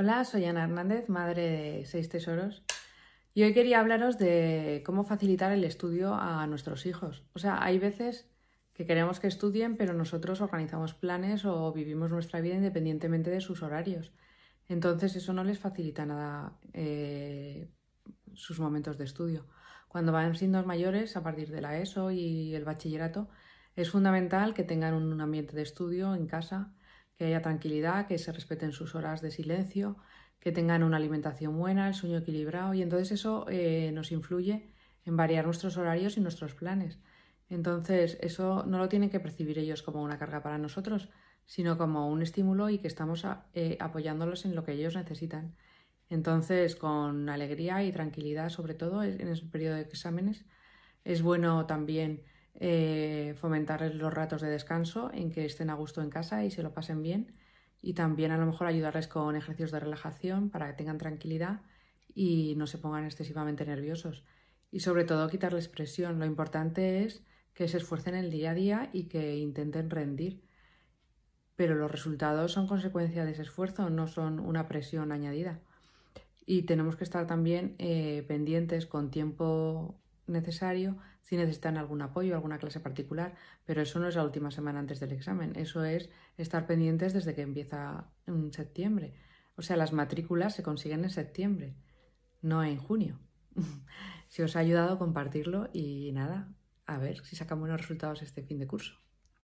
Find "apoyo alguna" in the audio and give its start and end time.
82.02-82.58